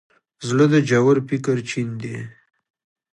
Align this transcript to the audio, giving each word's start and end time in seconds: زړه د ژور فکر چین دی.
زړه 0.47 0.65
د 0.73 0.75
ژور 0.89 1.17
فکر 1.29 1.55
چین 1.69 1.89
دی. 2.03 2.17